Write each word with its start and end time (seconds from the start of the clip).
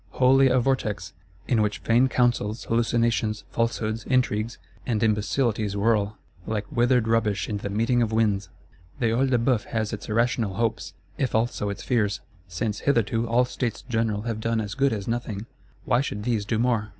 Wholly 0.13 0.47
a 0.47 0.59
vortex; 0.59 1.13
in 1.47 1.61
which 1.61 1.77
vain 1.77 2.07
counsels, 2.07 2.63
hallucinations, 2.63 3.43
falsehoods, 3.51 4.03
intrigues, 4.05 4.57
and 4.83 5.03
imbecilities 5.03 5.77
whirl; 5.77 6.17
like 6.47 6.65
withered 6.71 7.07
rubbish 7.07 7.47
in 7.47 7.57
the 7.57 7.69
meeting 7.69 8.01
of 8.01 8.11
winds! 8.11 8.49
The 8.99 9.09
Œil 9.11 9.29
de 9.29 9.37
Bœuf 9.37 9.65
has 9.65 9.93
its 9.93 10.09
irrational 10.09 10.55
hopes, 10.55 10.95
if 11.19 11.35
also 11.35 11.69
its 11.69 11.83
fears. 11.83 12.19
Since 12.47 12.79
hitherto 12.79 13.27
all 13.27 13.45
States 13.45 13.83
General 13.83 14.23
have 14.23 14.39
done 14.39 14.59
as 14.59 14.73
good 14.73 14.91
as 14.91 15.07
nothing, 15.07 15.45
why 15.85 16.01
should 16.01 16.23
these 16.23 16.45
do 16.45 16.57
more? 16.57 16.89